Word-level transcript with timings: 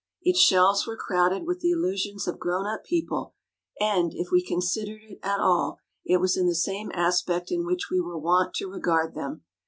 Its 0.23 0.39
shelves 0.39 0.87
were 0.87 0.97
crowded 0.97 1.45
with 1.45 1.59
the 1.59 1.69
illusions 1.69 2.27
of 2.27 2.39
grown 2.39 2.65
up 2.65 2.83
people, 2.83 3.35
and, 3.79 4.13
if 4.15 4.31
we 4.31 4.43
considered 4.43 5.01
it 5.03 5.19
at 5.21 5.39
all, 5.39 5.77
it 6.03 6.17
was 6.17 6.35
in 6.35 6.47
the 6.47 6.55
same 6.55 6.89
aspect 6.95 7.51
in 7.51 7.67
which 7.67 7.91
we 7.91 8.01
were 8.01 8.17
wont 8.17 8.55
to 8.55 8.65
regard 8.67 9.13
them. 9.13 9.43